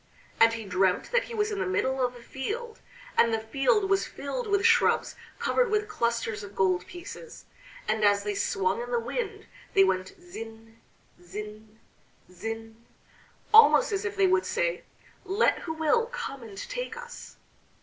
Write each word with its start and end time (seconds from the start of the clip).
And 0.39 0.53
he 0.53 0.65
dreamt 0.65 1.11
that 1.11 1.25
he 1.25 1.35
was 1.35 1.51
in 1.51 1.59
the 1.59 1.67
middle 1.67 2.03
of 2.03 2.15
a 2.15 2.23
field, 2.23 2.79
and 3.15 3.31
the 3.31 3.39
field 3.39 3.87
was 3.87 4.07
filled 4.07 4.47
with 4.47 4.65
shrubs 4.65 5.13
covered 5.37 5.69
with 5.69 5.87
clusters 5.87 6.41
of 6.41 6.55
gold 6.55 6.87
pieces, 6.87 7.45
and 7.87 8.03
as 8.03 8.23
they 8.23 8.33
swung 8.33 8.81
in 8.81 8.89
the 8.89 8.99
wind 8.99 9.45
they 9.75 9.83
went 9.83 10.15
zin, 10.19 10.79
zin, 11.23 11.79
zin, 12.31 12.83
almost 13.53 13.91
as 13.91 14.03
if 14.03 14.15
they 14.17 14.25
would 14.25 14.47
say: 14.47 14.81
"Let 15.23 15.59
who 15.59 15.73
will 15.73 16.07
come 16.07 16.41
and 16.41 16.57
take 16.57 16.97
us." 16.97 17.37